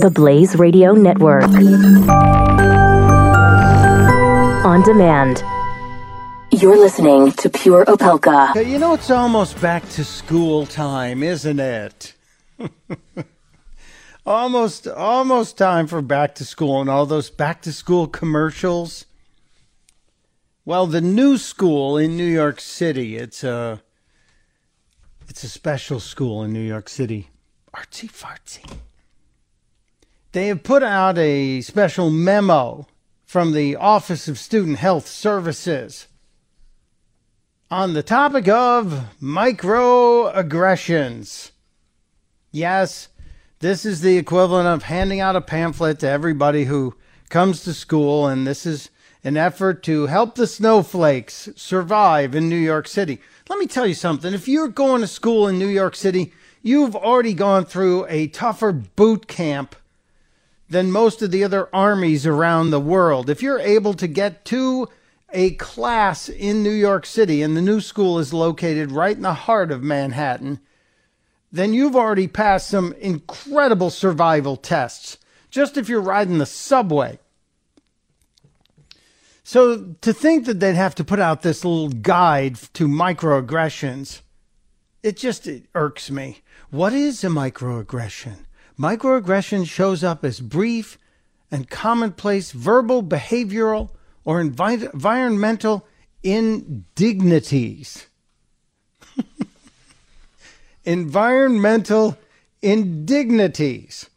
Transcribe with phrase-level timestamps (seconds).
[0.00, 1.44] The Blaze Radio Network.
[4.64, 5.42] On demand.
[6.50, 8.66] You're listening to Pure Opelka.
[8.66, 12.14] You know, it's almost back to school time, isn't it?
[14.26, 19.04] almost, almost time for back to school and all those back to school commercials.
[20.64, 23.82] Well, the new school in New York City, it's a,
[25.28, 27.28] it's a special school in New York City.
[27.74, 28.64] Artsy fartsy.
[30.32, 32.86] They have put out a special memo
[33.26, 36.06] from the Office of Student Health Services
[37.68, 41.50] on the topic of microaggressions.
[42.52, 43.08] Yes,
[43.58, 46.94] this is the equivalent of handing out a pamphlet to everybody who
[47.28, 48.88] comes to school, and this is
[49.24, 53.20] an effort to help the snowflakes survive in New York City.
[53.48, 54.32] Let me tell you something.
[54.32, 58.70] If you're going to school in New York City, you've already gone through a tougher
[58.70, 59.74] boot camp
[60.70, 63.28] than most of the other armies around the world.
[63.28, 64.88] If you're able to get to
[65.32, 69.34] a class in New York City, and the new school is located right in the
[69.34, 70.60] heart of Manhattan,
[71.52, 75.18] then you've already passed some incredible survival tests.
[75.50, 77.18] Just if you're riding the subway.
[79.42, 84.20] So to think that they'd have to put out this little guide to microaggressions,
[85.02, 86.42] it just it irks me.
[86.70, 88.44] What is a microaggression?
[88.80, 90.96] Microaggression shows up as brief
[91.50, 93.90] and commonplace verbal, behavioral,
[94.24, 95.86] or envi- environmental
[96.22, 98.06] indignities.
[100.86, 102.16] environmental
[102.62, 104.08] indignities.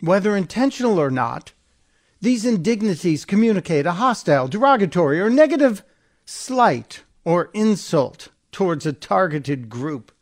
[0.00, 1.50] Whether intentional or not,
[2.20, 5.82] these indignities communicate a hostile, derogatory, or negative
[6.24, 10.12] slight or insult towards a targeted group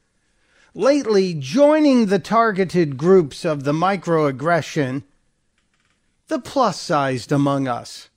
[0.75, 5.05] lately joining the targeted groups of the microaggression,
[6.27, 8.09] the plus sized among us.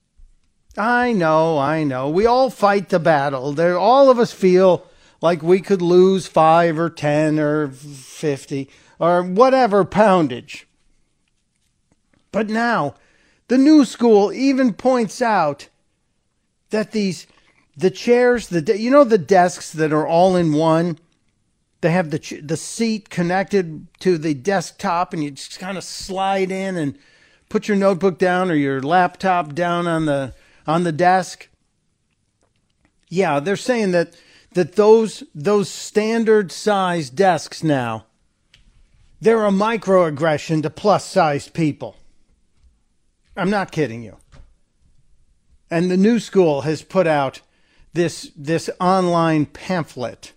[0.76, 2.10] I know, I know.
[2.10, 3.60] We all fight the battle.
[3.78, 4.88] All of us feel
[5.22, 8.70] like we could lose five or ten or fifty
[9.00, 10.68] or whatever poundage.
[12.32, 12.96] But now,
[13.48, 15.70] the new school even points out
[16.70, 17.28] that these
[17.76, 21.00] the chairs, the you know the desks that are all in one
[21.82, 26.52] they have the the seat connected to the desktop, and you just kind of slide
[26.52, 26.98] in and
[27.50, 30.34] put your notebook down or your laptop down on the
[30.66, 31.50] on the desk.
[33.10, 34.16] Yeah, they're saying that
[34.54, 38.08] that those those standard size desks now
[39.20, 41.96] they're a microaggression to plus sized people.
[43.36, 44.18] I'm not kidding you.
[45.70, 47.42] And the new school has put out
[47.94, 50.34] this this online pamphlet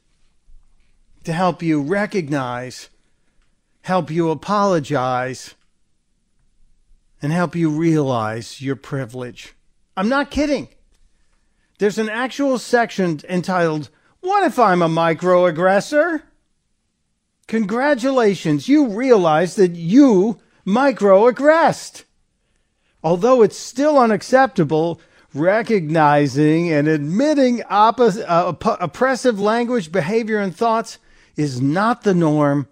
[1.24, 2.88] to help you recognize,
[3.82, 5.54] help you apologize,
[7.22, 9.54] and help you realize your privilege.
[9.96, 10.68] I'm not kidding.
[11.78, 16.22] There's an actual section entitled, What if I'm a microaggressor?
[17.46, 22.04] Congratulations, you realize that you microaggressed.
[23.02, 25.00] Although it's still unacceptable,
[25.34, 30.98] recognizing and admitting uh, oppressive language, behavior, and thoughts
[31.36, 32.68] is not the norm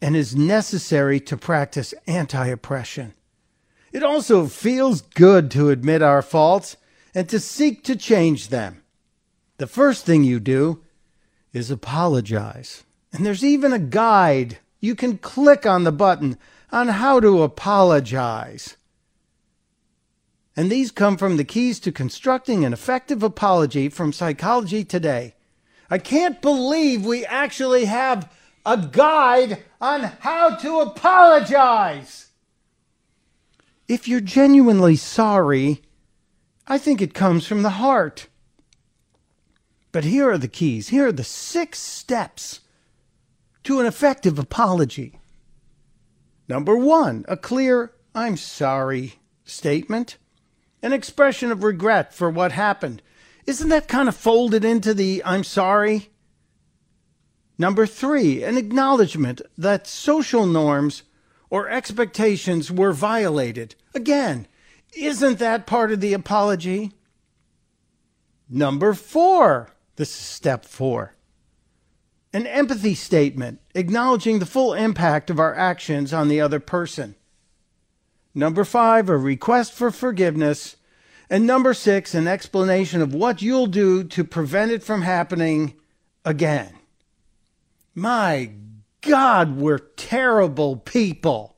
[0.00, 3.14] and is necessary to practice anti oppression.
[3.92, 6.76] It also feels good to admit our faults
[7.14, 8.82] and to seek to change them.
[9.56, 10.82] The first thing you do
[11.52, 12.84] is apologize.
[13.12, 14.58] And there's even a guide.
[14.80, 16.36] You can click on the button
[16.70, 18.76] on how to apologize.
[20.54, 25.35] And these come from the keys to constructing an effective apology from Psychology Today.
[25.90, 28.32] I can't believe we actually have
[28.64, 32.30] a guide on how to apologize.
[33.86, 35.82] If you're genuinely sorry,
[36.66, 38.26] I think it comes from the heart.
[39.92, 40.88] But here are the keys.
[40.88, 42.60] Here are the six steps
[43.62, 45.20] to an effective apology.
[46.48, 50.18] Number one, a clear, I'm sorry statement,
[50.82, 53.02] an expression of regret for what happened
[53.46, 56.10] isn't that kind of folded into the I'm sorry?
[57.58, 61.04] Number three, an acknowledgement that social norms
[61.48, 63.74] or expectations were violated.
[63.94, 64.46] Again,
[64.94, 66.92] isn't that part of the apology?
[68.48, 71.14] Number four, this is step four,
[72.32, 77.14] an empathy statement acknowledging the full impact of our actions on the other person.
[78.34, 80.76] Number five, a request for forgiveness
[81.28, 85.74] and number six, an explanation of what you'll do to prevent it from happening
[86.24, 86.72] again.
[87.94, 88.52] My
[89.00, 91.56] God, we're terrible people.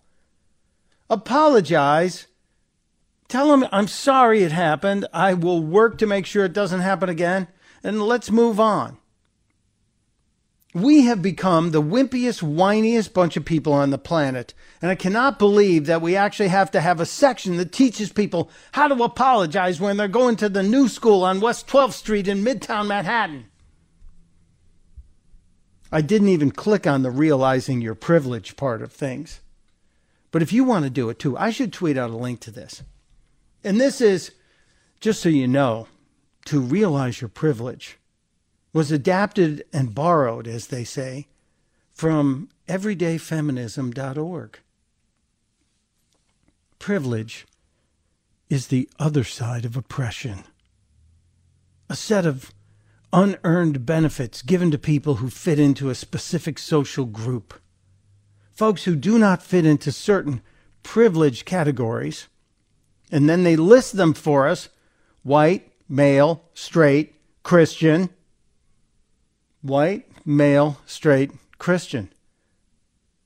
[1.10, 2.26] apologize.
[3.28, 5.06] Tell them I'm sorry it happened.
[5.12, 7.48] I will work to make sure it doesn't happen again.
[7.82, 8.98] And let's move on.
[10.74, 14.52] We have become the wimpiest, whiniest bunch of people on the planet.
[14.82, 18.50] And I cannot believe that we actually have to have a section that teaches people
[18.72, 22.44] how to apologize when they're going to the new school on West 12th Street in
[22.44, 23.46] Midtown Manhattan.
[25.90, 29.40] I didn't even click on the realizing your privilege part of things.
[30.30, 32.50] But if you want to do it too, I should tweet out a link to
[32.50, 32.82] this.
[33.64, 34.32] And this is,
[35.00, 35.88] just so you know,
[36.44, 37.96] to realize your privilege
[38.72, 41.26] was adapted and borrowed, as they say,
[41.90, 44.58] from everydayfeminism.org.
[46.78, 47.46] Privilege
[48.48, 50.44] is the other side of oppression,
[51.88, 52.52] a set of
[53.12, 57.54] unearned benefits given to people who fit into a specific social group.
[58.52, 60.42] Folks who do not fit into certain
[60.82, 62.28] privilege categories,
[63.10, 64.68] and then they list them for us
[65.22, 68.10] white, male, straight, Christian,
[69.68, 72.10] white, male, straight, Christian.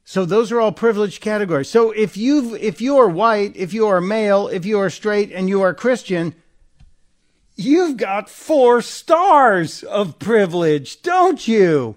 [0.05, 1.71] So those are all privileged categories.
[1.71, 5.33] So if you if you are white, if you are male, if you are straight
[5.33, 6.35] and you are Christian,
[7.57, 11.97] you've got 4 stars of privilege, don't you?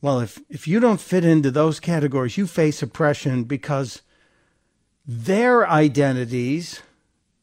[0.00, 4.02] Well, if if you don't fit into those categories, you face oppression because
[5.06, 6.82] their identities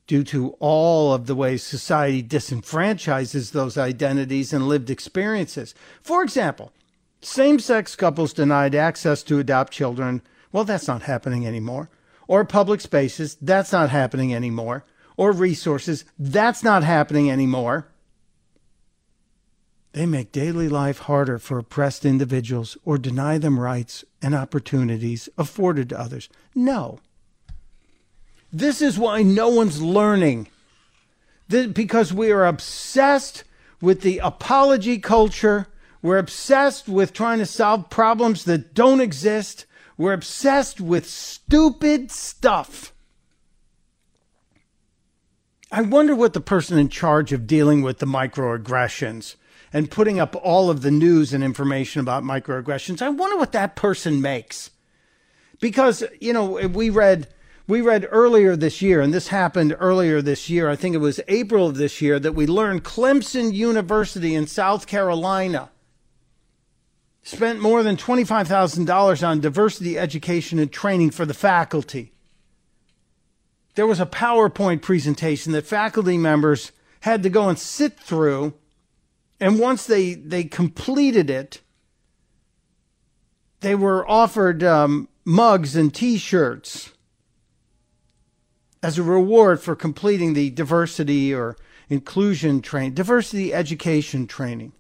[0.09, 5.75] due to all of the ways society disenfranchises those identities and lived experiences.
[6.01, 6.73] For example,
[7.21, 10.23] same sex couples denied access to adopt children.
[10.51, 11.91] Well, that's not happening anymore.
[12.27, 14.83] Or public spaces, that's not happening anymore.
[15.15, 17.87] Or resources, that's not happening anymore.
[19.91, 25.89] They make daily life harder for oppressed individuals or deny them rights and opportunities afforded
[25.89, 26.29] to others.
[26.55, 26.97] No.
[28.51, 30.47] This is why no one's learning.
[31.47, 33.43] This, because we are obsessed
[33.81, 35.67] with the apology culture.
[36.01, 39.65] We're obsessed with trying to solve problems that don't exist.
[39.97, 42.93] We're obsessed with stupid stuff.
[45.71, 49.35] I wonder what the person in charge of dealing with the microaggressions
[49.71, 53.75] and putting up all of the news and information about microaggressions, I wonder what that
[53.75, 54.71] person makes.
[55.61, 57.27] Because, you know, we read
[57.69, 61.19] we read earlier this year, and this happened earlier this year, I think it was
[61.27, 65.69] April of this year, that we learned Clemson University in South Carolina
[67.21, 72.11] spent more than $25,000 on diversity education and training for the faculty.
[73.75, 76.71] There was a PowerPoint presentation that faculty members
[77.01, 78.55] had to go and sit through,
[79.39, 81.61] and once they, they completed it,
[83.59, 86.93] they were offered um, mugs and t shirts
[88.81, 91.57] as a reward for completing the diversity or
[91.89, 94.71] inclusion training, diversity education training.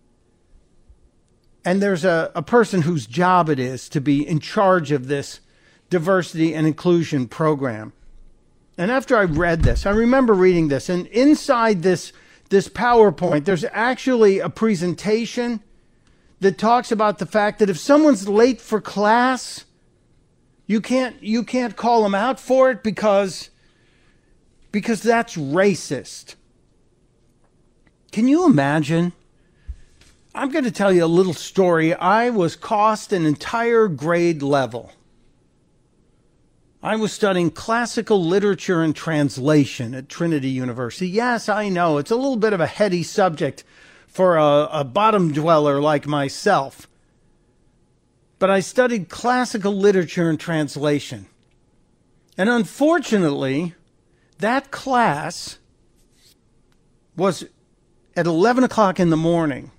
[1.65, 5.41] And there's a, a person whose job it is to be in charge of this
[5.89, 7.93] diversity and inclusion program.
[8.77, 12.13] And after I read this, I remember reading this, and inside this,
[12.49, 15.61] this PowerPoint, there's actually a presentation
[16.39, 19.65] that talks about the fact that if someone's late for class,
[20.65, 23.49] you can't you can't call them out for it because
[24.71, 26.35] because that's racist.
[28.11, 29.13] Can you imagine?
[30.33, 31.93] I'm going to tell you a little story.
[31.93, 34.91] I was cost an entire grade level.
[36.81, 41.09] I was studying classical literature and translation at Trinity University.
[41.09, 43.65] Yes, I know it's a little bit of a heady subject
[44.07, 46.87] for a, a bottom dweller like myself.
[48.37, 51.25] But I studied classical literature and translation.
[52.37, 53.75] And unfortunately,
[54.39, 55.59] that class
[57.15, 57.45] was
[58.15, 59.71] at 11 o'clock in the morning.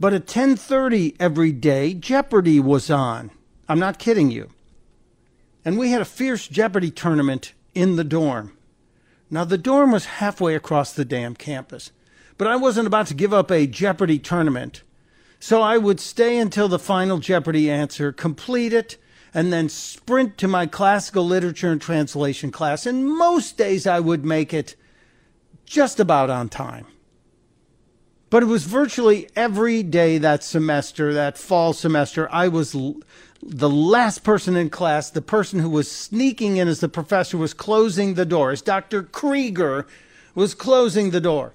[0.00, 3.30] But at 10:30 every day, Jeopardy was on.
[3.68, 4.50] I'm not kidding you.
[5.64, 8.52] And we had a fierce Jeopardy tournament in the dorm.
[9.30, 11.90] Now the dorm was halfway across the damn campus,
[12.38, 14.82] but I wasn't about to give up a Jeopardy tournament.
[15.40, 18.96] So I would stay until the final Jeopardy answer, complete it,
[19.34, 22.86] and then sprint to my classical literature and translation class.
[22.86, 24.74] And most days I would make it
[25.66, 26.86] just about on time.
[28.30, 32.96] But it was virtually every day that semester, that fall semester, I was l-
[33.42, 37.54] the last person in class, the person who was sneaking in as the professor was
[37.54, 39.02] closing the door, as Dr.
[39.02, 39.86] Krieger
[40.34, 41.54] was closing the door.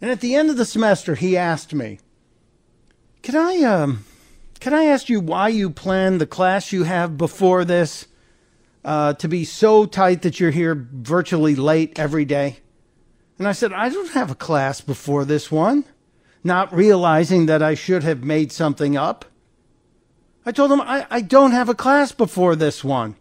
[0.00, 2.00] And at the end of the semester, he asked me,
[3.22, 4.04] Can I, um,
[4.62, 8.06] Can I ask you why you plan the class you have before this
[8.84, 12.58] uh, to be so tight that you're here virtually late every day?
[13.38, 15.84] And I said, I don't have a class before this one,
[16.44, 19.24] not realizing that I should have made something up.
[20.46, 23.16] I told him, I, I don't have a class before this one.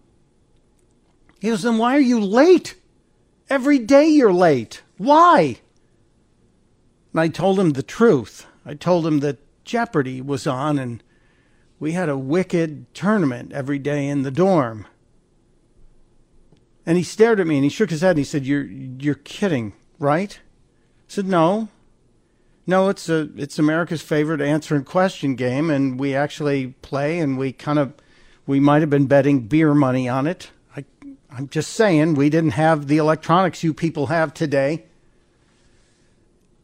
[1.40, 2.76] He goes, Then why are you late?
[3.50, 4.84] Every day you're late.
[5.00, 5.58] Why?
[7.14, 8.46] And I told him the truth.
[8.64, 11.02] I told him that Jeopardy was on and
[11.82, 14.86] we had a wicked tournament every day in the dorm.
[16.86, 19.16] And he stared at me and he shook his head and he said, You're you're
[19.16, 20.40] kidding, right?
[20.40, 21.70] I said, No.
[22.68, 27.36] No, it's a it's America's favorite answer and question game and we actually play and
[27.38, 27.94] we kind of
[28.46, 30.52] we might have been betting beer money on it.
[30.78, 30.86] I
[31.32, 34.86] I'm just saying we didn't have the electronics you people have today.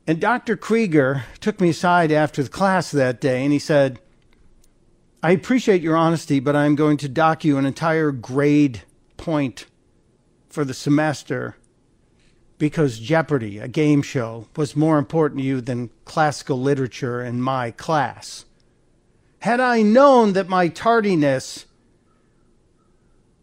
[0.06, 0.56] And Dr.
[0.56, 4.00] Krieger took me aside after the class that day and he said,
[5.28, 8.84] I appreciate your honesty, but I'm going to dock you an entire grade
[9.18, 9.66] point
[10.48, 11.58] for the semester
[12.58, 17.72] because Jeopardy, a game show, was more important to you than classical literature in my
[17.72, 18.46] class.
[19.40, 21.66] Had I known that my tardiness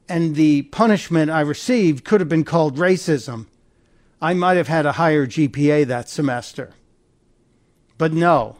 [0.08, 3.44] and the punishment I received could have been called racism,
[4.22, 6.72] I might have had a higher GPA that semester.
[7.98, 8.56] But no,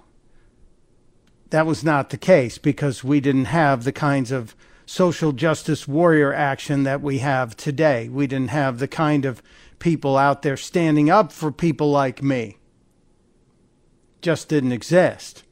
[1.54, 4.56] that was not the case because we didn't have the kinds of
[4.87, 8.08] social justice warrior action that we have today.
[8.08, 9.40] We didn't have the kind of
[9.78, 12.58] people out there standing up for people like me.
[14.20, 15.44] Just didn't exist.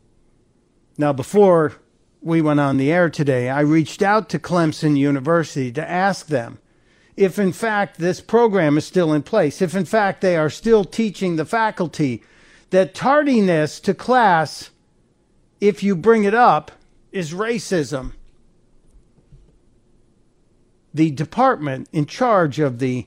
[0.98, 1.74] Now, before
[2.20, 6.58] we went on the air today, I reached out to Clemson University to ask them
[7.16, 10.84] if in fact this program is still in place, if in fact they are still
[10.84, 12.24] teaching the faculty
[12.70, 14.71] that tardiness to class,
[15.62, 16.72] if you bring it up,
[17.12, 18.12] is racism.
[20.92, 23.06] The department in charge of the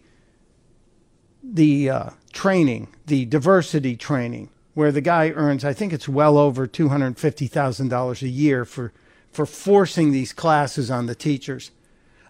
[1.43, 6.65] the uh, training, the diversity training, where the guy earns, I think it's well over
[6.65, 8.93] two hundred fifty thousand dollars a year for
[9.31, 11.71] for forcing these classes on the teachers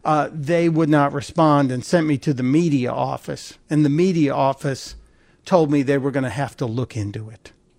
[0.06, 3.58] uh, they would not respond and sent me to the media office.
[3.70, 4.96] And the media office
[5.46, 7.52] told me they were going to have to look into it.